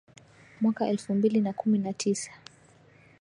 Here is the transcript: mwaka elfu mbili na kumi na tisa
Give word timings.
mwaka 0.61 0.87
elfu 0.87 1.13
mbili 1.13 1.41
na 1.41 1.53
kumi 1.53 1.79
na 1.79 1.93
tisa 1.93 2.31